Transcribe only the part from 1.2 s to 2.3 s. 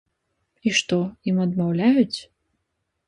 ім адмаўляюць?